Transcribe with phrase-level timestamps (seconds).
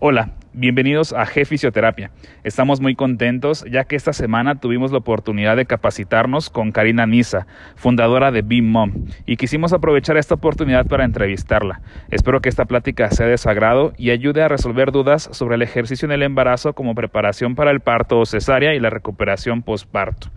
[0.00, 2.12] Hola, bienvenidos a G Fisioterapia.
[2.44, 7.48] Estamos muy contentos ya que esta semana tuvimos la oportunidad de capacitarnos con Karina Nisa,
[7.74, 11.80] fundadora de Be Mom, y quisimos aprovechar esta oportunidad para entrevistarla.
[12.10, 15.62] Espero que esta plática sea de su agrado y ayude a resolver dudas sobre el
[15.62, 20.28] ejercicio en el embarazo como preparación para el parto o cesárea y la recuperación postparto.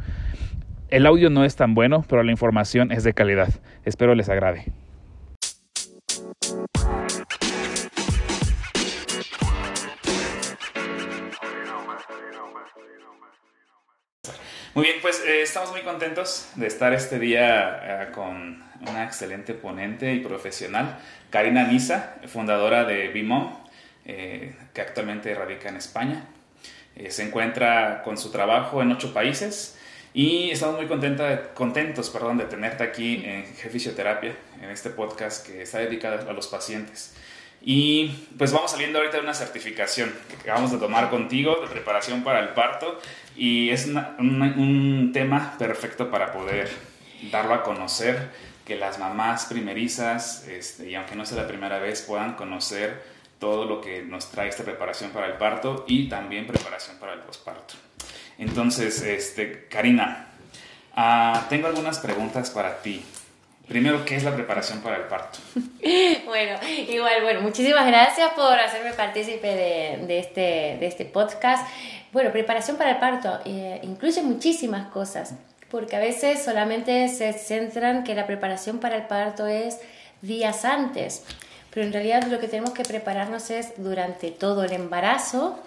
[0.89, 3.49] El audio no es tan bueno, pero la información es de calidad.
[3.85, 4.73] Espero les agrade.
[14.73, 19.53] Muy bien, pues eh, estamos muy contentos de estar este día eh, con una excelente
[19.53, 20.97] ponente y profesional,
[21.29, 23.53] Karina Nisa, fundadora de Bimom,
[24.05, 26.23] eh, que actualmente radica en España.
[27.09, 29.77] se encuentra con su trabajo en ocho países
[30.13, 35.63] y estamos muy contenta, contentos perdón, de tenerte aquí en Fisioterapia, en este podcast que
[35.63, 37.13] está dedicado a los pacientes.
[37.63, 42.23] Y pues vamos saliendo ahorita de una certificación que acabamos de tomar contigo de preparación
[42.23, 42.99] para el parto
[43.35, 46.71] y es un tema perfecto para poder
[47.29, 48.29] darlo a conocer,
[48.65, 53.03] que las mamás primerizas, este, y aunque no sea la primera vez, puedan conocer
[53.39, 57.19] todo lo que nos trae esta preparación para el parto y también preparación para el
[57.19, 57.73] posparto.
[58.37, 60.27] Entonces, este, Karina,
[60.95, 63.03] ah, tengo algunas preguntas para ti.
[63.67, 65.39] Primero, ¿qué es la preparación para el parto?
[66.25, 66.59] bueno,
[66.89, 71.67] igual, bueno, muchísimas gracias por hacerme partícipe de, este, de este podcast.
[72.11, 75.35] Bueno, preparación para el parto eh, incluye muchísimas cosas,
[75.69, 79.79] porque a veces solamente se centran que la preparación para el parto es
[80.21, 81.23] días antes,
[81.73, 85.57] pero en realidad lo que tenemos que prepararnos es durante todo el embarazo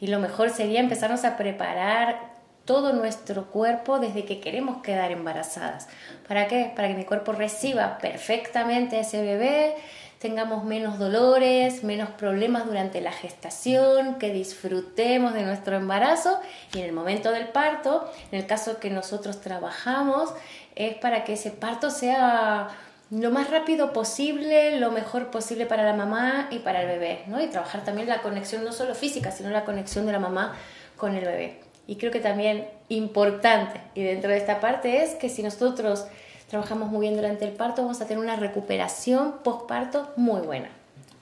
[0.00, 2.31] y lo mejor sería empezarnos a preparar
[2.64, 5.88] todo nuestro cuerpo desde que queremos quedar embarazadas.
[6.28, 6.72] ¿Para qué?
[6.74, 9.74] Para que mi cuerpo reciba perfectamente ese bebé,
[10.18, 16.38] tengamos menos dolores, menos problemas durante la gestación, que disfrutemos de nuestro embarazo
[16.72, 20.32] y en el momento del parto, en el caso que nosotros trabajamos,
[20.76, 22.68] es para que ese parto sea
[23.10, 27.42] lo más rápido posible, lo mejor posible para la mamá y para el bebé, ¿no?
[27.42, 30.54] Y trabajar también la conexión no solo física, sino la conexión de la mamá
[30.96, 31.71] con el bebé.
[31.92, 36.06] Y creo que también importante, y dentro de esta parte, es que si nosotros
[36.48, 40.70] trabajamos muy bien durante el parto, vamos a tener una recuperación postparto muy buena.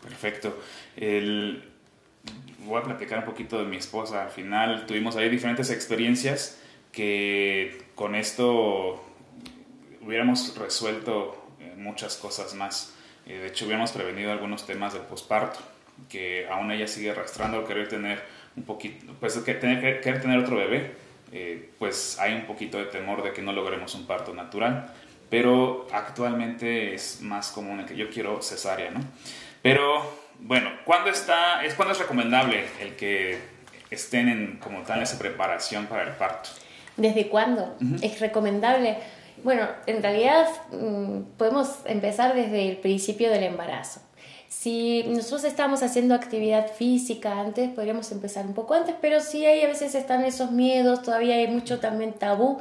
[0.01, 0.57] Perfecto.
[0.97, 4.23] Voy a platicar un poquito de mi esposa.
[4.23, 6.61] Al final tuvimos ahí diferentes experiencias
[6.93, 9.03] que con esto
[10.03, 12.95] hubiéramos resuelto eh, muchas cosas más.
[13.27, 15.59] Eh, de hecho, hubiéramos prevenido algunos temas del posparto,
[16.09, 18.23] que aún ella sigue arrastrando al querer tener
[18.61, 20.93] un poquito, pues que tener, querer tener otro bebé,
[21.33, 24.93] eh, pues hay un poquito de temor de que no logremos un parto natural,
[25.31, 29.01] pero actualmente es más común el que yo quiero cesárea, ¿no?
[29.63, 30.03] Pero
[30.41, 33.39] bueno, ¿cuándo, está, es, ¿cuándo es recomendable el que
[33.91, 36.51] estén en como tal esa preparación para el parto?
[36.97, 37.77] ¿Desde cuándo?
[38.03, 38.99] Es recomendable.
[39.43, 44.03] Bueno, en realidad mm, podemos empezar desde el principio del embarazo.
[44.51, 49.63] Si nosotros estamos haciendo actividad física antes, podríamos empezar un poco antes, pero sí hay
[49.63, 52.59] a veces están esos miedos, todavía hay mucho también tabú,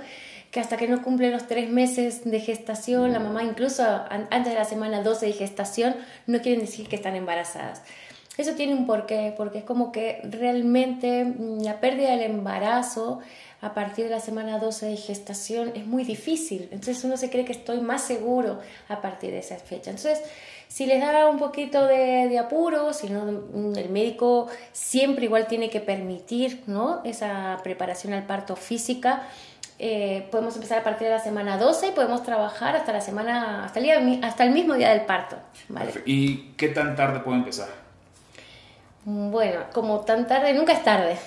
[0.52, 4.60] que hasta que no cumplen los tres meses de gestación, la mamá incluso antes de
[4.60, 5.96] la semana 12 de gestación,
[6.28, 7.82] no quieren decir que están embarazadas.
[8.38, 13.20] Eso tiene un porqué, porque es como que realmente mm, la pérdida del embarazo
[13.62, 16.70] a partir de la semana 12 de gestación es muy difícil.
[16.72, 19.90] Entonces uno se cree que estoy más seguro a partir de esa fecha.
[19.90, 20.22] Entonces,
[20.70, 23.28] si les da un poquito de, apuro, si no,
[23.76, 27.02] el médico siempre igual tiene que permitir ¿no?
[27.04, 29.24] esa preparación al parto física.
[29.80, 33.66] Eh, podemos empezar a partir de la semana 12 y podemos trabajar hasta la semana
[33.66, 35.38] hasta el, día, hasta el mismo día del parto.
[36.06, 37.70] ¿Y qué tan tarde puedo empezar?
[39.06, 41.18] Bueno, como tan tarde, nunca es tarde.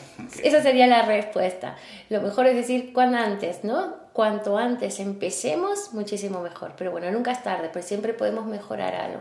[0.45, 1.75] Esa sería la respuesta.
[2.11, 4.02] Lo mejor es decir cuán antes, ¿no?
[4.13, 6.75] Cuanto antes empecemos, muchísimo mejor.
[6.77, 9.21] Pero bueno, nunca es tarde, pues siempre podemos mejorar algo.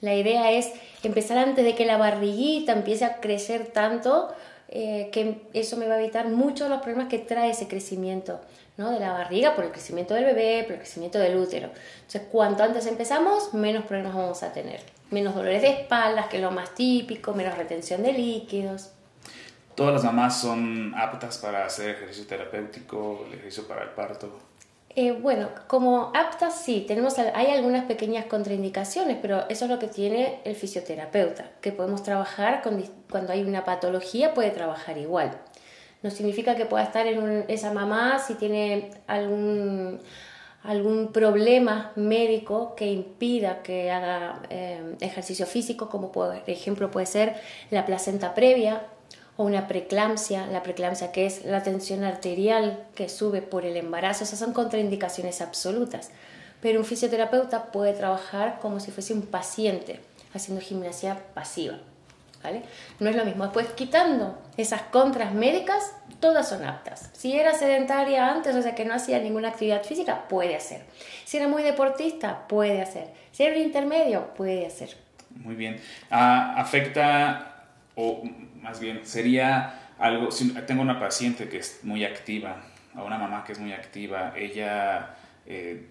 [0.00, 0.70] La idea es
[1.02, 4.28] empezar antes de que la barriguita empiece a crecer tanto,
[4.68, 8.40] eh, que eso me va a evitar muchos de los problemas que trae ese crecimiento
[8.76, 8.90] ¿no?
[8.90, 11.70] de la barriga por el crecimiento del bebé, por el crecimiento del útero.
[11.96, 14.80] Entonces, cuanto antes empezamos, menos problemas vamos a tener.
[15.10, 18.90] Menos dolores de espaldas, que es lo más típico, menos retención de líquidos.
[19.74, 24.30] ¿Todas las mamás son aptas para hacer ejercicio terapéutico, el ejercicio para el parto?
[24.96, 29.88] Eh, bueno, como aptas sí, tenemos, hay algunas pequeñas contraindicaciones, pero eso es lo que
[29.88, 32.62] tiene el fisioterapeuta, que podemos trabajar
[33.10, 35.32] cuando hay una patología, puede trabajar igual.
[36.04, 40.00] No significa que pueda estar en esa mamá si tiene algún,
[40.62, 47.34] algún problema médico que impida que haga eh, ejercicio físico, como por ejemplo puede ser
[47.70, 48.82] la placenta previa
[49.36, 54.24] o una preeclampsia, la preeclampsia que es la tensión arterial que sube por el embarazo,
[54.24, 56.10] esas son contraindicaciones absolutas.
[56.60, 60.00] Pero un fisioterapeuta puede trabajar como si fuese un paciente,
[60.32, 61.78] haciendo gimnasia pasiva.
[62.42, 62.62] ¿Vale?
[63.00, 63.44] No es lo mismo.
[63.44, 67.08] Después, quitando esas contras médicas, todas son aptas.
[67.14, 70.82] Si era sedentaria antes, o sea que no hacía ninguna actividad física, puede hacer.
[71.24, 73.08] Si era muy deportista, puede hacer.
[73.32, 74.94] Si era un intermedio, puede hacer.
[75.30, 75.80] Muy bien.
[76.10, 77.66] Ah, ¿Afecta
[77.96, 78.22] o
[78.64, 82.62] más bien, sería algo, si tengo una paciente que es muy activa,
[82.94, 85.14] a una mamá que es muy activa, ella
[85.46, 85.86] eh,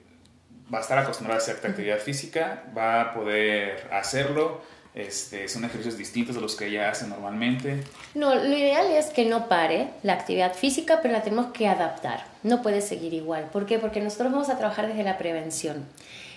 [0.73, 4.61] va a estar acostumbrada a hacer actividad física, va a poder hacerlo,
[4.95, 7.83] este, son ejercicios distintos de los que ella hace normalmente.
[8.15, 12.25] No, lo ideal es que no pare la actividad física, pero la tenemos que adaptar.
[12.41, 13.49] No puede seguir igual.
[13.51, 13.79] ¿Por qué?
[13.79, 15.85] Porque nosotros vamos a trabajar desde la prevención.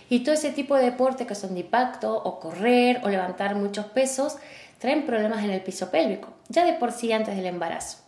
[0.09, 3.87] Y todo ese tipo de deporte que son de impacto, o correr, o levantar muchos
[3.87, 4.37] pesos,
[4.79, 7.99] traen problemas en el piso pélvico, ya de por sí antes del embarazo.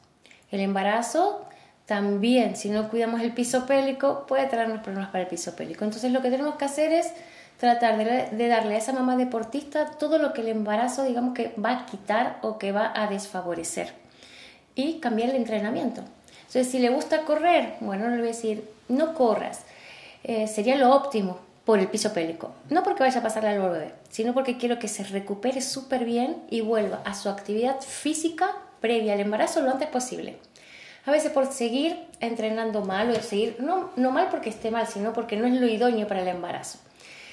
[0.50, 1.46] El embarazo
[1.86, 5.84] también, si no cuidamos el piso pélvico, puede traernos problemas para el piso pélvico.
[5.84, 7.12] Entonces lo que tenemos que hacer es
[7.58, 11.70] tratar de, darle a esa mamá deportista todo lo que el embarazo, digamos que va
[11.70, 13.92] a quitar o que va a desfavorecer.
[14.74, 16.02] Y cambiar el entrenamiento.
[16.40, 19.62] Entonces, si le gusta correr, bueno, no le voy a decir, no corras.
[20.24, 21.38] Eh, sería lo óptimo,
[21.68, 22.54] por el piso pélvico.
[22.70, 26.42] No porque vaya a pasarle al bebé, sino porque quiero que se recupere súper bien
[26.48, 30.38] y vuelva a su actividad física previa al embarazo lo antes posible.
[31.04, 35.12] A veces por seguir entrenando mal o seguir, no, no mal porque esté mal, sino
[35.12, 36.78] porque no es lo idóneo para el embarazo.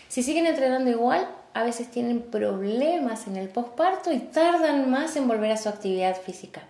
[0.09, 5.29] Si siguen entrenando igual, a veces tienen problemas en el posparto y tardan más en
[5.29, 6.63] volver a su actividad física.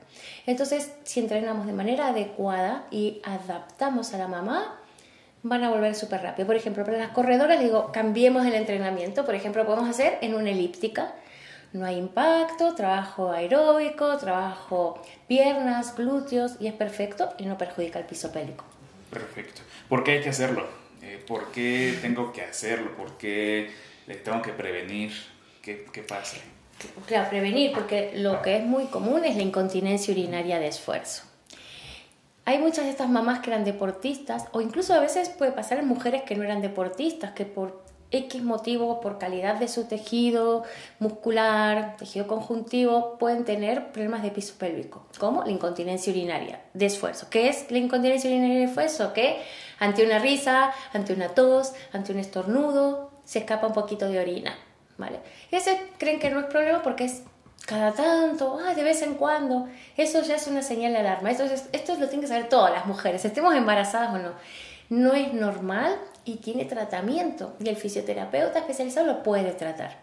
[0.46, 4.80] Entonces, si entrenamos de manera adecuada y adaptamos a la mamá,
[5.46, 6.48] van a volver súper rápido.
[6.48, 9.26] Por ejemplo, para las corredoras digo, cambiemos el entrenamiento.
[9.26, 11.14] Por ejemplo, podemos hacer en una elíptica.
[11.72, 18.06] No hay impacto, trabajo aeróbico, trabajo piernas, glúteos y es perfecto y no perjudica el
[18.06, 18.66] piso pélvico.
[19.12, 19.62] Perfecto.
[19.88, 20.66] ¿Por qué hay que hacerlo?
[21.04, 22.96] Eh, ¿Por qué tengo que hacerlo?
[22.96, 23.70] ¿Por qué
[24.24, 25.12] tengo que prevenir?
[25.62, 26.38] ¿Qué, qué pasa?
[27.06, 31.24] Claro, prevenir, porque lo que es muy común es la incontinencia urinaria de esfuerzo.
[32.46, 35.88] Hay muchas de estas mamás que eran deportistas, o incluso a veces puede pasar en
[35.88, 40.64] mujeres que no eran deportistas, que por X motivo, por calidad de su tejido
[41.00, 47.28] muscular, tejido conjuntivo, pueden tener problemas de piso pélvico, como la incontinencia urinaria de esfuerzo.
[47.30, 49.12] ¿Qué es la incontinencia urinaria de esfuerzo?
[49.12, 49.42] Que
[49.80, 54.56] ante una risa, ante una tos, ante un estornudo, se escapa un poquito de orina.
[54.98, 55.20] ¿vale?
[55.52, 57.24] Ese creen que no es problema porque es
[57.66, 59.68] cada tanto, ah, de vez en cuando,
[59.98, 61.32] eso ya es una señal de alarma.
[61.32, 64.32] Esto, es, esto lo tienen que saber todas las mujeres, estemos embarazadas o no.
[64.90, 69.98] No es normal y tiene tratamiento y el fisioterapeuta especializado lo puede tratar.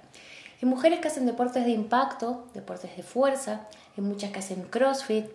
[0.61, 5.27] En mujeres que hacen deportes de impacto, deportes de fuerza, en muchas que hacen CrossFit,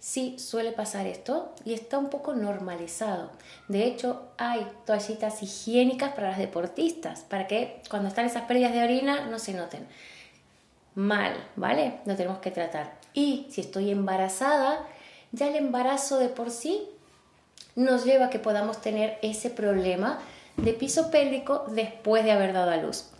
[0.00, 3.30] sí suele pasar esto y está un poco normalizado.
[3.68, 8.82] De hecho, hay toallitas higiénicas para las deportistas, para que cuando están esas pérdidas de
[8.82, 9.86] orina no se noten
[10.96, 12.00] mal, ¿vale?
[12.06, 12.98] Lo tenemos que tratar.
[13.14, 14.84] Y si estoy embarazada,
[15.30, 16.88] ya el embarazo de por sí
[17.76, 20.18] nos lleva a que podamos tener ese problema
[20.56, 23.10] de piso pélvico después de haber dado a luz.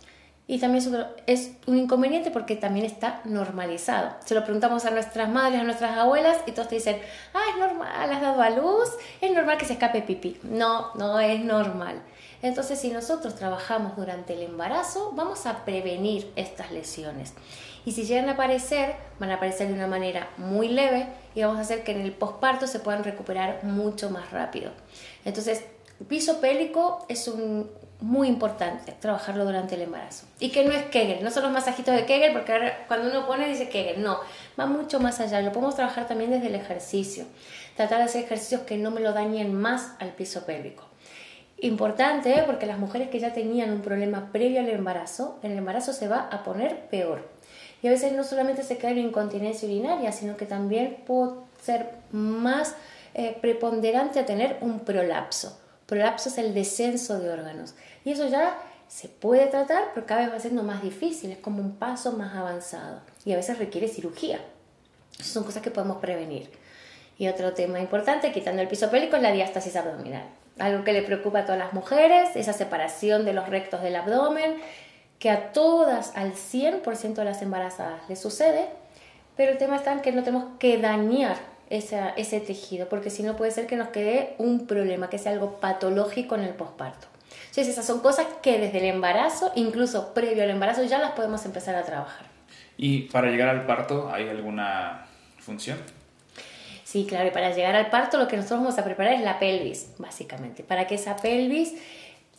[0.49, 4.11] Y también es un inconveniente porque también está normalizado.
[4.23, 7.01] Se lo preguntamos a nuestras madres, a nuestras abuelas y todos te dicen,
[7.33, 8.89] ah, es normal, has dado a luz,
[9.19, 10.39] es normal que se escape pipí.
[10.43, 12.01] No, no es normal.
[12.41, 17.33] Entonces, si nosotros trabajamos durante el embarazo, vamos a prevenir estas lesiones.
[17.85, 21.57] Y si llegan a aparecer, van a aparecer de una manera muy leve y vamos
[21.57, 24.71] a hacer que en el posparto se puedan recuperar mucho más rápido.
[25.25, 25.63] Entonces,
[26.07, 30.27] piso pélvico es un, muy importante trabajarlo durante el embarazo.
[30.39, 33.25] Y que no es Kegel, no son los masajitos de Kegel, porque ahora cuando uno
[33.25, 34.19] pone dice Kegel, no,
[34.59, 35.41] va mucho más allá.
[35.41, 37.25] Lo podemos trabajar también desde el ejercicio.
[37.75, 40.83] Tratar de hacer ejercicios que no me lo dañen más al piso pélvico.
[41.59, 42.43] Importante, ¿eh?
[42.45, 46.29] porque las mujeres que ya tenían un problema previo al embarazo, el embarazo se va
[46.31, 47.27] a poner peor.
[47.81, 51.89] Y a veces no solamente se cae en incontinencia urinaria, sino que también puede ser
[52.11, 52.75] más
[53.15, 55.59] eh, preponderante a tener un prolapso.
[55.87, 57.73] Prolapso es el descenso de órganos.
[58.05, 61.61] Y eso ya se puede tratar, pero cada vez va siendo más difícil, es como
[61.61, 63.01] un paso más avanzado.
[63.25, 64.39] Y a veces requiere cirugía.
[65.19, 66.51] son cosas que podemos prevenir.
[67.17, 70.27] Y otro tema importante, quitando el piso pélvico, es la diástasis abdominal
[70.59, 74.55] algo que le preocupa a todas las mujeres, esa separación de los rectos del abdomen,
[75.19, 78.67] que a todas, al 100% de las embarazadas le sucede,
[79.35, 81.37] pero el tema está en que no tenemos que dañar
[81.69, 85.59] ese tejido, porque si no puede ser que nos quede un problema, que sea algo
[85.59, 87.07] patológico en el posparto.
[87.49, 91.45] Entonces esas son cosas que desde el embarazo, incluso previo al embarazo, ya las podemos
[91.45, 92.27] empezar a trabajar.
[92.77, 95.07] ¿Y para llegar al parto hay alguna
[95.39, 95.77] función?
[96.83, 99.39] Sí, claro, y para llegar al parto lo que nosotros vamos a preparar es la
[99.39, 101.73] pelvis, básicamente, para que esa pelvis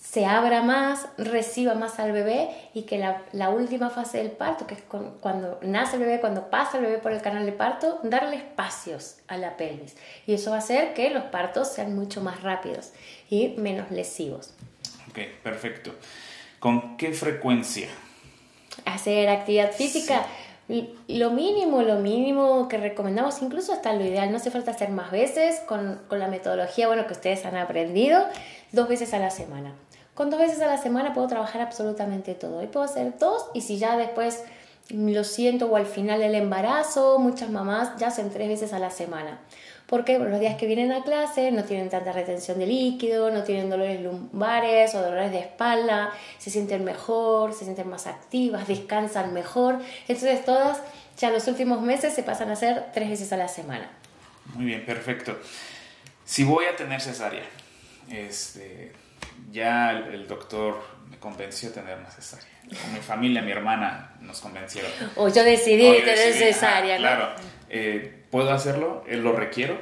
[0.00, 4.74] se abra más, reciba más al bebé y que la, última fase del parto, que
[4.74, 4.82] es
[5.20, 9.16] cuando nace el bebé, cuando pasa el bebé por el canal de parto, darle espacios
[9.26, 9.96] a la pelvis.
[10.26, 12.92] Y eso va a hacer que los partos sean mucho más rápidos
[13.28, 14.54] y menos lesivos.
[15.10, 15.92] Ok, perfecto.
[16.60, 17.88] ¿Con qué frecuencia?
[18.84, 20.24] Hacer actividad física.
[21.08, 25.10] Lo mínimo, lo mínimo que recomendamos, incluso hasta lo ideal, no hace falta hacer más
[25.10, 28.24] veces con, con la metodología bueno, que ustedes han aprendido,
[28.72, 29.72] dos veces a la semana.
[30.18, 32.60] Con dos veces a la semana puedo trabajar absolutamente todo.
[32.60, 34.42] Y puedo hacer dos y si ya después
[34.90, 38.90] lo siento o al final del embarazo, muchas mamás ya hacen tres veces a la
[38.90, 39.38] semana.
[39.86, 43.70] Porque los días que vienen a clase no tienen tanta retención de líquido, no tienen
[43.70, 49.78] dolores lumbares o dolores de espalda, se sienten mejor, se sienten más activas, descansan mejor.
[50.08, 50.82] Entonces todas
[51.16, 53.88] ya los últimos meses se pasan a hacer tres veces a la semana.
[54.56, 55.38] Muy bien, perfecto.
[56.24, 57.44] Si voy a tener cesárea,
[58.10, 58.90] este,
[59.50, 60.80] ya el, doctor
[61.10, 62.46] me convenció a tener una cesárea.
[62.92, 64.90] mi familia, mi hermana nos convencieron.
[65.16, 67.30] O yo decidí tener cesárea, Claro.
[67.70, 69.04] Eh, ¿Puedo hacerlo?
[69.08, 69.80] ¿Lo requiero?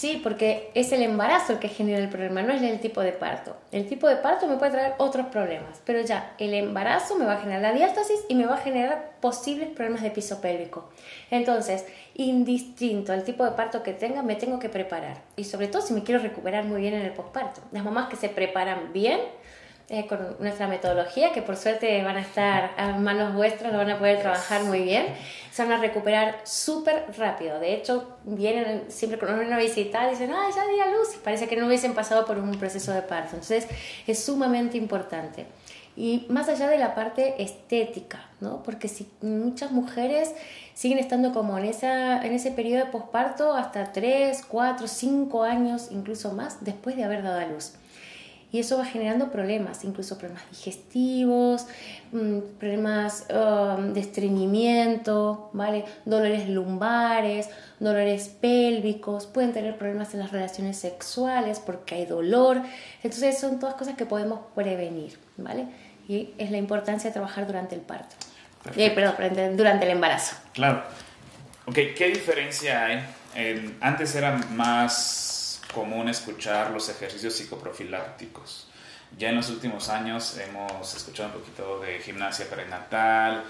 [0.00, 3.12] Sí, porque es el embarazo el que genera el problema, no es el tipo de
[3.12, 3.54] parto.
[3.70, 7.34] El tipo de parto me puede traer otros problemas, pero ya el embarazo me va
[7.34, 10.88] a generar la diástasis y me va a generar posibles problemas de piso pélvico.
[11.30, 15.20] Entonces, indistinto al tipo de parto que tenga, me tengo que preparar.
[15.36, 17.60] Y sobre todo si me quiero recuperar muy bien en el posparto.
[17.70, 19.20] Las mamás que se preparan bien,
[19.92, 23.90] eh, con nuestra metodología, que por suerte van a estar a manos vuestras, lo van
[23.90, 25.06] a poder trabajar muy bien,
[25.50, 27.58] se van a recuperar súper rápido.
[27.58, 31.18] De hecho, vienen siempre con una visita y dicen, ah, ya di a luz, y
[31.18, 33.30] parece que no hubiesen pasado por un proceso de parto.
[33.30, 33.66] Entonces,
[34.06, 35.46] es sumamente importante.
[35.96, 38.62] Y más allá de la parte estética, ¿no?
[38.62, 40.32] Porque si muchas mujeres
[40.72, 45.88] siguen estando como en, esa, en ese periodo de posparto hasta 3, 4, 5 años,
[45.90, 47.72] incluso más, después de haber dado a luz
[48.52, 51.66] y eso va generando problemas, incluso problemas digestivos,
[52.12, 55.84] mm, problemas um, de estreñimiento, ¿vale?
[56.04, 62.60] dolores lumbares, dolores pélvicos, pueden tener problemas en las relaciones sexuales porque hay dolor.
[63.02, 65.66] Entonces son todas cosas que podemos prevenir, ¿vale?
[66.08, 68.16] Y es la importancia de trabajar durante el parto.
[68.76, 70.36] Eh, perdón, durante el embarazo.
[70.52, 70.82] Claro.
[71.66, 73.02] Ok, ¿qué diferencia hay?
[73.80, 75.29] antes era más
[75.72, 78.66] común escuchar los ejercicios psicoprofilácticos.
[79.18, 83.42] Ya en los últimos años hemos escuchado un poquito de gimnasia prenatal,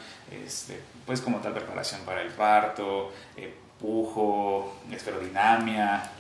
[0.45, 6.11] este, pues como tal preparación para el parto, eh, pujo, esferodinamia.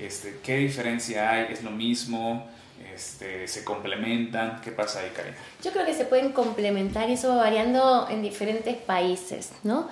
[0.00, 1.52] Este, ¿Qué diferencia hay?
[1.52, 2.48] ¿Es lo mismo?
[2.94, 4.60] Este, ¿Se complementan?
[4.60, 5.36] ¿Qué pasa ahí, Karina?
[5.62, 9.88] Yo creo que se pueden complementar y eso va variando en diferentes países, ¿no?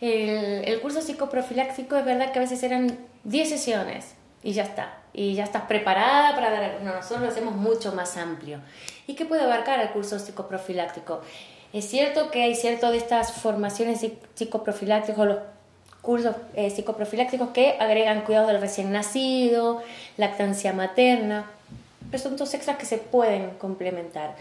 [0.00, 5.00] El, el curso psicoprofiláctico es verdad que a veces eran 10 sesiones y ya está
[5.12, 6.82] y ya estás preparada para dar.
[6.82, 8.60] No, nosotros lo hacemos mucho más amplio.
[9.06, 11.20] ¿Y qué puede abarcar el curso psicoprofiláctico?
[11.72, 14.04] Es cierto que hay cierto de estas formaciones
[14.34, 15.38] psicoprofilácticos, los
[16.00, 19.82] cursos eh, psicoprofilácticos que agregan cuidados del recién nacido,
[20.16, 21.50] lactancia materna,
[22.10, 24.36] pero son dos extras que se pueden complementar.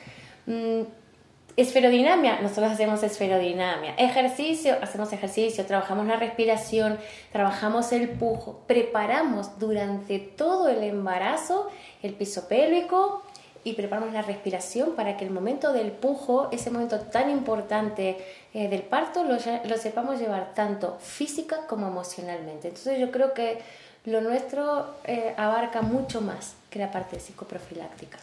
[1.57, 3.93] Esferodinamia, nosotros hacemos esferodinamia.
[3.97, 6.97] Ejercicio, hacemos ejercicio, trabajamos la respiración,
[7.31, 11.67] trabajamos el pujo, preparamos durante todo el embarazo
[12.01, 13.23] el piso pélvico
[13.63, 18.17] y preparamos la respiración para que el momento del pujo, ese momento tan importante
[18.53, 19.37] eh, del parto, lo,
[19.77, 22.69] sepamos llevar tanto física como emocionalmente.
[22.69, 23.59] Entonces yo creo que
[24.05, 28.17] lo nuestro eh, abarca mucho más que la parte psicoprofiláctica.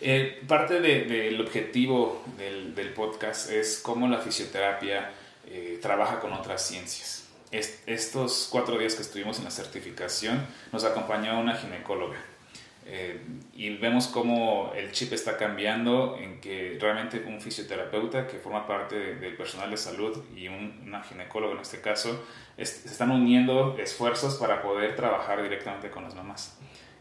[0.00, 5.10] Eh, parte del objetivo del, podcast es cómo la fisioterapia
[5.46, 7.28] eh, trabaja con otras ciencias.
[7.52, 12.16] estos cuatro días que estuvimos en la certificación nos acompañó una ginecóloga
[12.86, 13.20] eh,
[13.54, 19.14] y vemos cómo el chip está cambiando en que realmente un fisioterapeuta que forma parte
[19.14, 22.24] del personal de salud y un, una ginecóloga en este caso
[22.56, 26.58] se están uniendo esfuerzos para poder trabajar directamente con las mamás.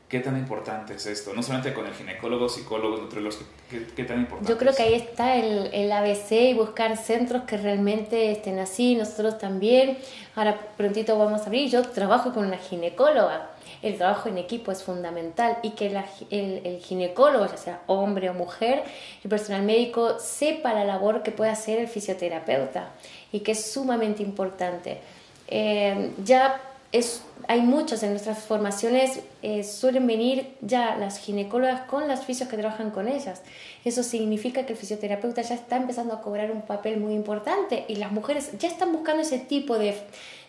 [0.08, 1.34] ¿Qué tan importante es esto?
[1.34, 4.94] No solamente con el ginecólogo, psicólogo, nutriólogos, ¿qué, ¿qué, tan importante Yo creo que ahí
[4.94, 8.96] está el, el, ABC y buscar centros que realmente estén así.
[8.96, 9.98] Nosotros también,
[10.36, 13.50] ahora prontito vamos a abrir, yo trabajo con una ginecóloga.
[13.82, 18.34] El trabajo en equipo es fundamental y que el, el, ginecólogo, ya sea hombre o
[18.36, 18.84] mujer,
[19.24, 22.92] el personal médico, sepa la labor que puede hacer el fisioterapeuta
[23.32, 25.00] y que es sumamente importante.
[25.48, 26.62] Eh, ya
[26.98, 32.48] es, hay muchos en nuestras formaciones, eh, suelen venir ya las ginecólogas con las fisios
[32.48, 33.42] que trabajan con ellas.
[33.84, 37.96] Eso significa que el fisioterapeuta ya está empezando a cobrar un papel muy importante y
[37.96, 39.96] las mujeres ya están buscando ese tipo de,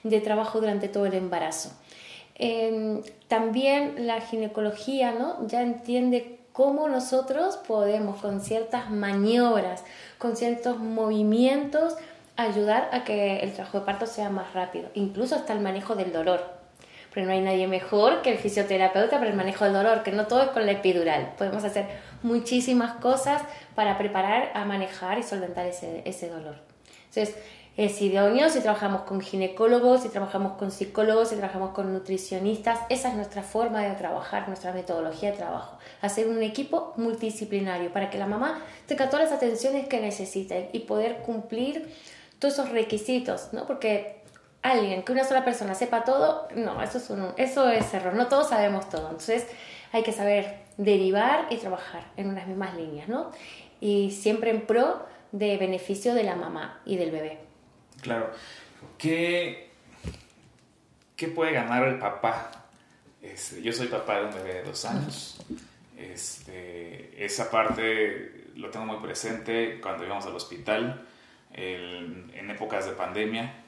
[0.04, 1.72] de trabajo durante todo el embarazo.
[2.36, 5.48] Em, también la ginecología ¿no?
[5.48, 9.82] ya entiende cómo nosotros podemos con ciertas maniobras,
[10.18, 11.96] con ciertos movimientos,
[12.36, 16.12] ayudar a que el trabajo de parto sea más rápido, incluso hasta el manejo del
[16.12, 16.56] dolor.
[17.12, 20.26] Pero no hay nadie mejor que el fisioterapeuta para el manejo del dolor, que no
[20.26, 21.32] todo es con la epidural.
[21.38, 21.86] Podemos hacer
[22.22, 23.42] muchísimas cosas
[23.74, 26.56] para preparar a manejar y solventar ese, ese dolor.
[27.08, 27.34] Entonces,
[27.76, 32.80] es idóneo si trabajamos con ginecólogos, si trabajamos con psicólogos, si trabajamos con nutricionistas.
[32.88, 35.76] Esa es nuestra forma de trabajar, nuestra metodología de trabajo.
[36.00, 40.80] Hacer un equipo multidisciplinario para que la mamá tenga todas las atenciones que necesite y
[40.80, 41.86] poder cumplir
[42.46, 43.66] todos esos requisitos, ¿no?
[43.66, 44.20] Porque
[44.62, 48.28] alguien, que una sola persona sepa todo, no, eso es, un, eso es error, no
[48.28, 49.10] todos sabemos todo.
[49.10, 49.46] Entonces
[49.92, 53.30] hay que saber derivar y trabajar en unas mismas líneas, ¿no?
[53.80, 57.38] Y siempre en pro de beneficio de la mamá y del bebé.
[58.00, 58.30] Claro.
[58.98, 59.70] ¿Qué,
[61.16, 62.50] qué puede ganar el papá?
[63.22, 65.38] Este, yo soy papá de un bebé de dos años.
[65.96, 71.06] Este, esa parte lo tengo muy presente cuando íbamos al hospital
[71.56, 73.64] en épocas de pandemia,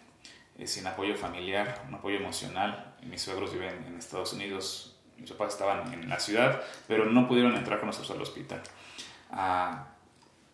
[0.58, 2.96] eh, sin apoyo familiar, un apoyo emocional.
[3.02, 7.54] Mis suegros viven en Estados Unidos, mis papás estaban en la ciudad, pero no pudieron
[7.56, 8.60] entrar con nosotros al hospital.
[9.30, 9.86] Ah,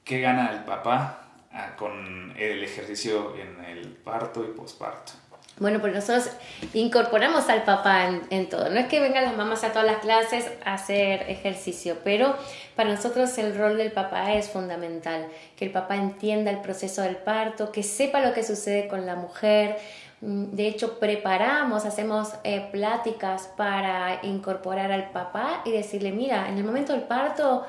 [0.05, 5.13] ¿Qué gana el papá ah, con el ejercicio en el parto y posparto?
[5.61, 6.31] Bueno, pues nosotros
[6.73, 8.71] incorporamos al papá en, todo.
[8.71, 12.35] No es que vengan las mamás a todas las clases a hacer ejercicio, pero
[12.75, 15.29] para nosotros el rol del papá es fundamental.
[15.57, 19.15] Que el papá entienda el proceso del parto, que sepa lo que sucede con la
[19.15, 19.77] mujer.
[20.23, 26.59] Mm, de hecho, preparamos, hacemos eh, pláticas para incorporar al papá y decirle, mira, en
[26.59, 27.65] el momento del parto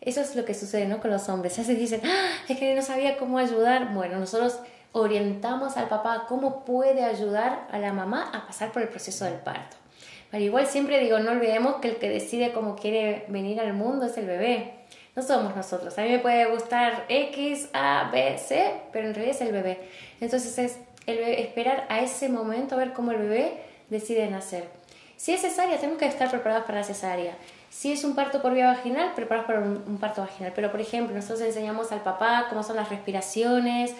[0.00, 1.00] eso es lo que sucede ¿no?
[1.00, 1.54] con los hombres.
[1.56, 2.30] Ya se dicen, ¡Ah!
[2.48, 3.92] es que no sabía cómo ayudar.
[3.92, 4.60] Bueno, nosotros
[4.96, 9.34] orientamos al papá cómo puede ayudar a la mamá a pasar por el proceso del
[9.34, 9.76] parto.
[10.30, 14.06] Pero igual siempre digo, no olvidemos que el que decide cómo quiere venir al mundo
[14.06, 14.72] es el bebé.
[15.14, 15.96] No somos nosotros.
[15.98, 19.88] A mí me puede gustar X, A, B, C, pero en realidad es el bebé.
[20.20, 24.68] Entonces es el esperar a ese momento a ver cómo el bebé decide nacer.
[25.16, 27.34] Si es cesárea, tenemos que estar preparados para la cesárea.
[27.70, 30.52] Si es un parto por vía vaginal, preparados para un parto vaginal.
[30.54, 33.94] Pero, por ejemplo, nosotros enseñamos al papá cómo son las respiraciones,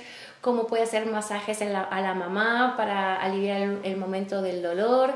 [0.47, 5.13] cómo puede hacer masajes a la mamá para aliviar el, momento del dolor.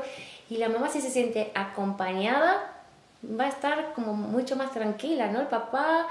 [0.49, 2.57] Y la mamá si se siente acompañada
[3.23, 5.39] va a estar como mucho más tranquila, ¿no?
[5.39, 6.07] El papá,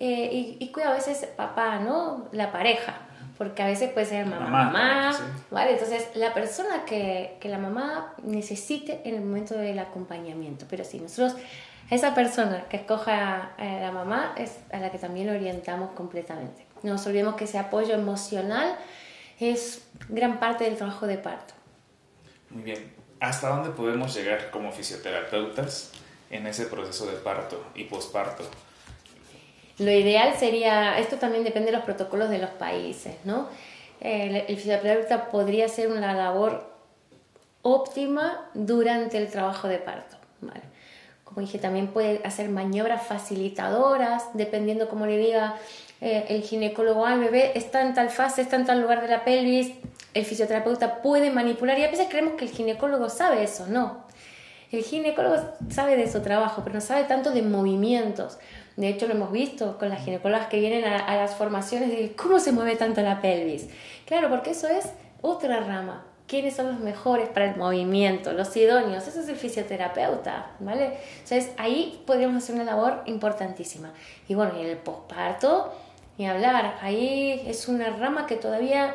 [0.00, 2.26] eh, y, cuida a veces papá, ¿no?
[2.32, 2.94] La pareja,
[3.38, 5.12] porque a veces puede ser mamá, mamá,
[5.52, 5.74] ¿vale?
[5.74, 10.66] Entonces, la persona que, que, la mamá necesite en el momento del acompañamiento.
[10.68, 11.36] Pero si nosotros,
[11.92, 16.73] esa persona que escoja a la mamá es a la que también orientamos completamente.
[16.84, 18.76] No nos olvidemos que ese apoyo emocional
[19.40, 21.54] es gran parte del trabajo de parto.
[22.50, 22.92] Muy bien.
[23.20, 25.92] ¿Hasta dónde podemos llegar como fisioterapeutas
[26.30, 28.44] en ese proceso de parto y posparto?
[29.78, 33.48] Lo ideal sería, esto también depende de los protocolos de los países, ¿no?
[34.00, 36.70] El, fisioterapeuta podría hacer una labor
[37.62, 40.60] óptima durante el trabajo de parto, ¿vale?
[41.24, 45.56] Como dije, también puede hacer maniobras facilitadoras, dependiendo, como le diga,
[46.00, 49.24] eh, el ginecólogo al bebé está en tal fase, está en tal lugar de la
[49.24, 49.72] pelvis,
[50.12, 54.04] el fisioterapeuta puede manipular y a veces creemos que el ginecólogo sabe eso, no.
[54.70, 55.36] El ginecólogo
[55.70, 58.38] sabe de su trabajo, pero no sabe tanto de movimientos.
[58.76, 62.12] De hecho, lo hemos visto con las ginecólogas que vienen a, a las formaciones de
[62.16, 63.68] cómo se mueve tanto la pelvis.
[64.04, 69.06] Claro, porque eso es otra rama quiénes son los mejores para el movimiento, los idóneos,
[69.06, 70.98] eso es el fisioterapeuta, ¿vale?
[71.12, 73.92] Entonces ahí podríamos hacer una labor importantísima.
[74.26, 75.72] Y bueno, en el posparto,
[76.18, 78.94] ni hablar, ahí es una rama que todavía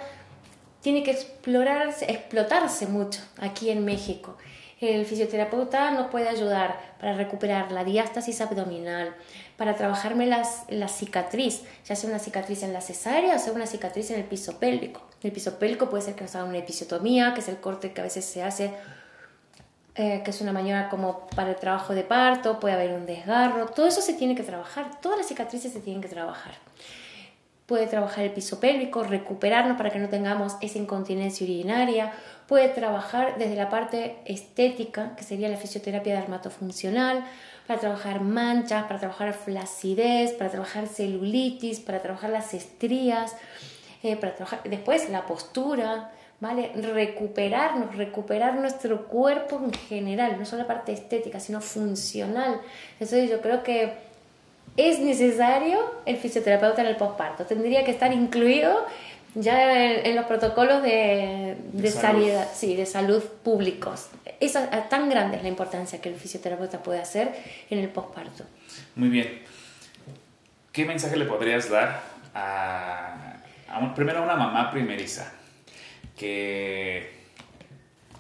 [0.82, 4.38] tiene que explorarse, explotarse mucho aquí en México.
[4.80, 9.14] El fisioterapeuta nos puede ayudar para recuperar la diástasis abdominal,
[9.58, 13.68] para trabajarme las, la cicatriz, ya sea una cicatriz en la cesárea o sea una
[13.68, 15.02] cicatriz en el piso pélvico.
[15.22, 18.06] El piso pélvico puede ser que nos una episiotomía, que es el corte que a
[18.06, 18.72] veces se hace,
[19.96, 23.66] eh, que es una maniobra como para el trabajo de parto, puede haber un desgarro,
[23.66, 26.54] todo eso se tiene que trabajar, todas las cicatrices se tienen que trabajar
[27.70, 32.12] puede trabajar el piso pélvico, recuperarnos para que no tengamos esa incontinencia urinaria,
[32.48, 37.24] puede trabajar desde la parte estética, que sería la fisioterapia dermatofuncional,
[37.68, 43.36] para trabajar manchas, para trabajar flacidez, para trabajar celulitis, para trabajar las estrías,
[44.02, 46.72] eh, para trabajar después la postura, ¿vale?
[46.74, 52.62] Recuperarnos, recuperar nuestro cuerpo en general, no solo la parte estética, sino funcional.
[52.94, 54.09] Entonces yo creo que
[54.80, 57.46] es necesario el fisioterapeuta en el posparto.
[57.46, 58.86] Tendría que estar incluido
[59.36, 64.10] ya en, los protocolos de, de, sanidad, sí, de salud públicos.
[64.40, 67.34] Esa, tan grande es la importancia que el fisioterapeuta puede hacer
[67.70, 68.46] en el posparto.
[68.96, 69.42] Muy bien.
[70.72, 72.02] ¿Qué mensaje le podrías dar
[72.34, 73.38] a,
[73.96, 75.32] primero a una mamá primeriza
[76.18, 77.12] que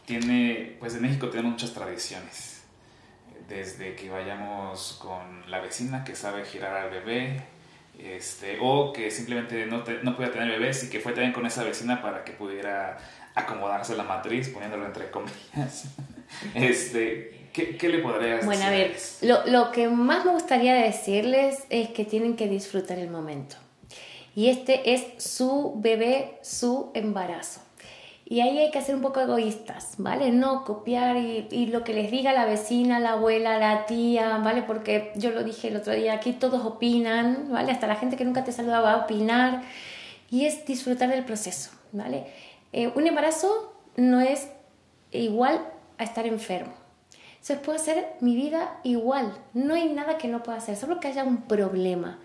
[0.06, 2.59] tiene, pues en México tenemos muchas tradiciones,
[3.50, 7.42] desde que vayamos con la vecina que sabe girar al bebé,
[7.98, 11.64] este, o que simplemente no, no podía tener bebés y que fue también con esa
[11.64, 12.98] vecina para que pudiera
[13.36, 15.86] acomodarse la matriz, poniéndolo entre comillas.
[16.54, 18.46] Este, ¿qué, ¿qué, le podrías?
[18.46, 23.00] Bueno, a ver, lo, lo que más me gustaría decirles es que tienen que disfrutar
[23.00, 23.56] el momento.
[24.36, 27.62] Y este es su bebé, su embarazo.
[28.32, 30.32] Y ahí hay que ser un poco egoístas, ¿vale?
[30.32, 34.62] No copiar y, lo que les diga la vecina, la abuela, la tía, ¿vale?
[34.62, 37.72] Porque yo lo dije el otro día, aquí todos opinan, ¿vale?
[37.72, 39.64] Hasta la gente que nunca te saluda va a opinar.
[40.30, 42.28] Y es disfrutar del proceso, ¿vale?
[42.72, 44.48] Eh, un embarazo no es
[45.12, 45.66] igual
[45.98, 46.74] a estar enfermo.
[47.42, 49.36] Se puede hacer mi vida igual.
[49.56, 52.20] No hay nada que no pueda hacer, solo que haya un problema.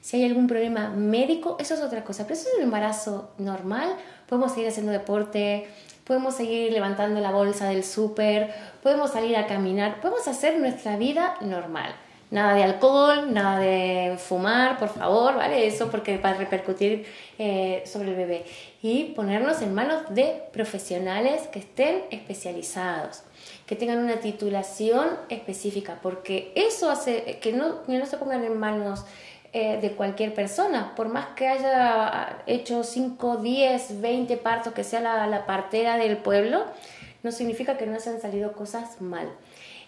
[0.00, 2.24] Si hay algún problema médico, eso es otra cosa.
[2.24, 3.94] Pero eso es un embarazo normal.
[4.30, 5.66] Podemos seguir haciendo deporte,
[6.04, 11.34] podemos seguir levantando la bolsa del súper, podemos salir a caminar, podemos hacer nuestra vida
[11.40, 11.92] normal.
[12.30, 15.66] Nada de alcohol, nada de fumar, por favor, ¿vale?
[15.66, 17.06] Eso porque va a repercutir
[17.40, 18.44] eh, sobre el bebé.
[18.82, 23.24] Y ponernos en manos de profesionales que estén especializados,
[23.66, 28.56] que tengan una titulación específica, porque eso hace que no, que no se pongan en
[28.56, 29.04] manos
[29.52, 35.00] eh, de cualquier persona, por más que haya hecho 5, 10, 20 partos, que sea
[35.00, 36.64] la, la partera del pueblo,
[37.22, 39.28] no significa que no han salido cosas mal.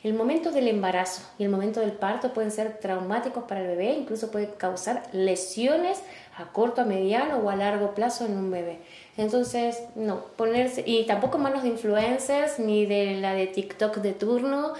[0.02, 3.92] El momento del embarazo y el momento del parto pueden ser traumáticos para el bebé,
[3.92, 6.02] incluso puede causar lesiones
[6.36, 8.80] a corto, a mediano o a largo plazo en un bebé.
[9.16, 14.72] Entonces, no, ponerse, y tampoco manos de influencers, ni de la de TikTok de turno,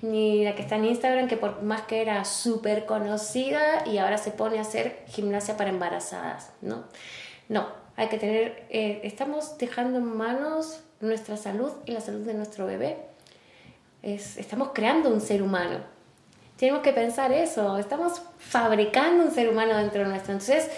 [0.00, 4.16] ni la que está en Instagram, que por más que era súper conocida y ahora
[4.16, 6.84] se pone a hacer gimnasia para embarazadas, ¿no?
[7.50, 12.34] No, hay que tener, eh, estamos dejando en manos nuestra salud y la salud de
[12.34, 12.96] nuestro bebé.
[14.02, 15.78] Es, estamos creando un ser humano.
[16.56, 20.32] Tenemos que pensar eso, estamos fabricando un ser humano dentro de nuestro.
[20.32, 20.68] Entonces,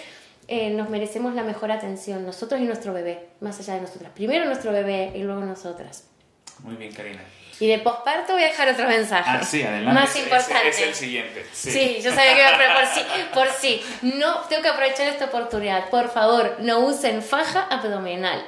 [0.47, 4.11] eh, nos merecemos la mejor atención, nosotros y nuestro bebé, más allá de nosotras.
[4.13, 6.05] Primero nuestro bebé y luego nosotras.
[6.59, 7.21] Muy bien, Karina.
[7.59, 9.29] Y de posparto voy a dejar otro mensaje.
[9.29, 9.99] Ah, sí, adelante.
[9.99, 10.69] Más importante.
[10.69, 11.45] Es, el siguiente.
[11.53, 11.99] Sí.
[12.01, 13.01] yo sabía que iba a por sí,
[13.33, 13.81] por sí.
[14.17, 15.89] No, tengo que aprovechar esta oportunidad.
[15.89, 18.43] Por favor, no usen faja abdominal.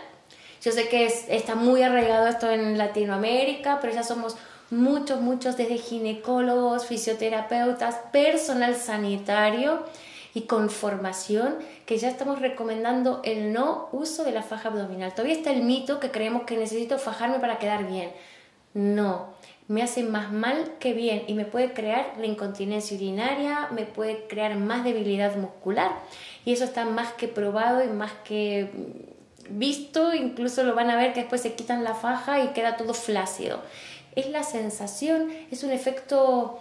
[0.66, 4.36] Yo sé que está muy arraigado esto en Latinoamérica, pero ya somos
[4.72, 9.84] muchos, muchos desde ginecólogos, fisioterapeutas, personal sanitario
[10.34, 15.14] y con formación que ya estamos recomendando el no uso de la faja abdominal.
[15.14, 18.10] Todavía está el mito que creemos que necesito fajarme para quedar bien.
[18.74, 19.36] No,
[19.68, 24.26] me hace más mal que bien y me puede crear la incontinencia urinaria, me puede
[24.26, 25.92] crear más debilidad muscular
[26.44, 29.14] y eso está más que probado y más que
[29.50, 32.94] visto, incluso lo van a ver que después se quitan la faja y queda todo
[32.94, 33.62] flácido.
[34.16, 36.60] Es la sensación, es un efecto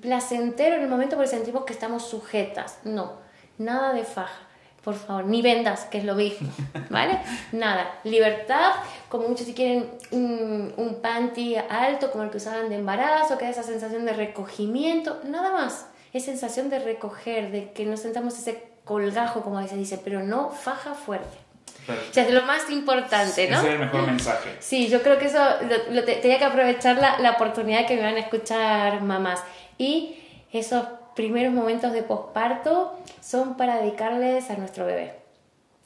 [0.00, 2.78] placentero en el momento porque sentimos que estamos sujetas.
[2.84, 3.12] No,
[3.58, 4.40] nada de faja,
[4.84, 6.50] por favor, ni vendas, que es lo mismo,
[6.90, 7.20] ¿vale?
[7.52, 8.72] Nada, libertad,
[9.08, 13.44] como muchos si quieren un, un panty alto como el que usaban de embarazo, que
[13.44, 18.38] da esa sensación de recogimiento, nada más, es sensación de recoger, de que nos sentamos
[18.38, 21.47] ese colgajo, como se dice, pero no faja fuerte.
[21.88, 23.58] O sea, es lo más importante, ¿no?
[23.58, 24.56] Ese es el mejor mensaje.
[24.60, 25.42] Sí, yo creo que eso
[25.90, 29.40] lo, tenía que aprovechar la, la oportunidad que me van a escuchar mamás.
[29.78, 30.16] Y
[30.52, 35.14] esos primeros momentos de posparto son para dedicarles a nuestro bebé,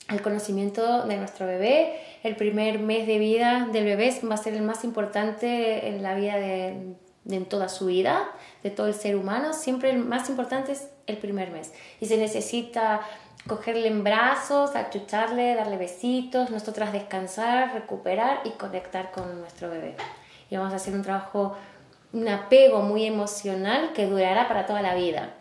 [0.09, 1.99] al conocimiento de nuestro bebé.
[2.23, 6.15] El primer mes de vida del bebé va a ser el más importante en la
[6.15, 6.97] vida de,
[7.31, 8.31] en toda su vida,
[8.63, 9.55] de todo el ser humano.
[9.55, 11.73] Siempre el más importante es el primer mes.
[12.01, 13.01] Y se necesita
[13.47, 19.97] cogerle en brazos, achucharle, darle besitos, nosotras descansar, recuperar y conectar con nuestro bebé.
[20.51, 21.57] Y vamos a hacer un trabajo
[22.13, 25.35] un apego muy emocional que durará para toda la vida.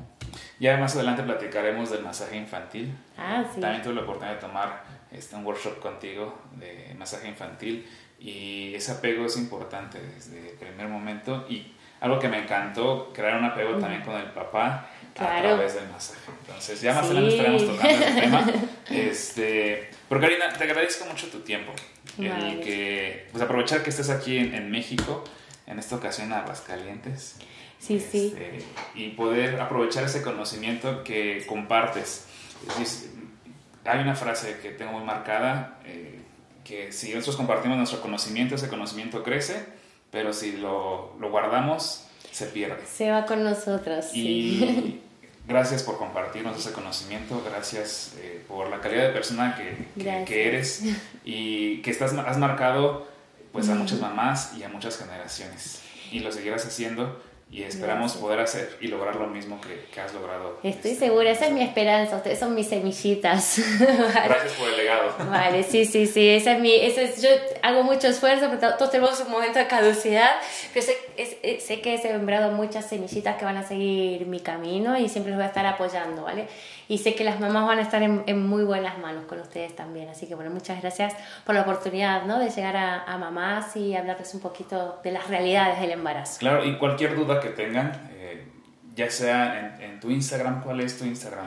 [0.60, 2.96] Ya más adelante platicaremos del masaje infantil.
[3.18, 3.60] Ah, sí.
[3.60, 7.88] También tuve la oportunidad de tomar este, un workshop contigo de masaje infantil
[8.20, 13.38] y ese apego es importante desde el primer momento y algo que me encantó, crear
[13.38, 16.32] un apego también con el papá a través del masaje.
[16.42, 18.52] Entonces ya más adelante estaremos tocando el tema.
[18.90, 21.72] Este, pero Karina, te agradezco mucho tu tiempo.
[22.18, 25.24] el que, pues aprovechar que estés aquí en, México,
[25.66, 27.38] en esta ocasión en Aguascalientes.
[27.80, 28.36] Sí, sí.
[28.38, 32.26] Este, y poder aprovechar ese conocimiento que compartes.
[33.86, 36.20] hay una frase que tengo muy marcada, eh,
[36.66, 39.66] que si nosotros compartimos nuestro conocimiento, ese conocimiento crece,
[40.12, 42.86] pero si lo, lo guardamos, se pierde.
[42.86, 44.13] Se va con nosotros.
[44.13, 45.02] Y
[45.47, 50.84] gracias por compartirnos ese conocimiento, gracias eh, por la calidad de persona que, que, eres
[51.24, 53.08] y que estás, has marcado
[53.52, 57.21] pues a muchas mamás y a muchas generaciones y lo seguirás haciendo
[57.52, 60.58] y esperamos poder hacer y lograr lo mismo que, que has logrado.
[60.64, 63.60] Estoy este, segura, esa es mi esperanza, ustedes son mis semillitas.
[63.78, 65.14] Gracias por el legado.
[65.30, 67.30] Vale, sí, sí, sí, esa es mi, esa es, yo
[67.62, 70.32] hago mucho esfuerzo, pero todos tenemos un momento de caducidad,
[70.74, 74.98] pero sé, es, sé que he sembrado muchas semillitas que van a seguir mi camino
[74.98, 76.48] y siempre los voy a estar apoyando, ¿vale?
[76.91, 80.10] Y sé que las mamás van a estar en, muy buenas manos con ustedes también.
[80.10, 81.13] Así que bueno, muchas gracias
[81.45, 82.38] por la oportunidad ¿no?
[82.38, 86.39] de llegar a, mamás y hablarles un poquito de las realidades del embarazo.
[86.39, 88.45] Claro, y cualquier duda que tengan, eh,
[88.93, 91.45] ya sea en, tu Instagram, ¿cuál es tu Instagram?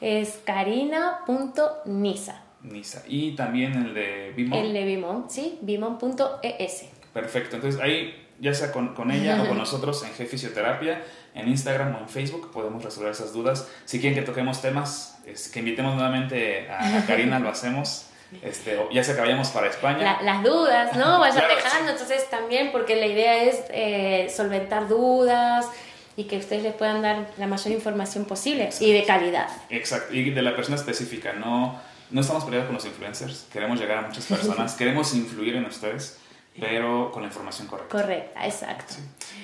[0.00, 2.42] Es carina.nisa.
[2.62, 3.02] Nisa.
[3.06, 4.58] Y también el de Bimon.
[4.58, 6.88] El de Bimon, sí, bimon.es.
[7.12, 11.02] Perfecto, entonces ahí ya sea con, con ella o con nosotros en G Fisioterapia,
[11.34, 13.68] en Instagram o en Facebook, podemos resolver esas dudas.
[13.84, 18.04] Si quieren que toquemos temas, es, que invitemos nuevamente a, Karina, lo hacemos.
[18.42, 20.18] Este, ya sea que vayamos para España.
[20.22, 21.18] las dudas, ¿no?
[21.18, 25.66] Vayan dejando, entonces también, porque la idea es eh, solventar dudas
[26.14, 29.48] y que ustedes les puedan dar la mayor información posible y de calidad.
[29.70, 33.98] Exacto, y de la persona específica, no, no estamos peleados con los influencers, queremos llegar
[33.98, 36.18] a muchas personas, queremos influir en ustedes
[36.60, 38.00] pero con la información correcta.
[38.00, 38.94] Correcta, exacto.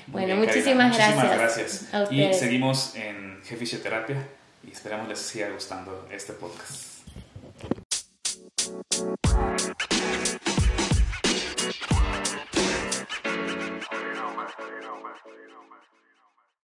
[0.06, 1.88] Bueno, bien, muchísimas, muchísimas gracias.
[2.10, 4.26] Y seguimos en Jefisioterapia
[4.66, 6.94] y esperamos les siga gustando este podcast.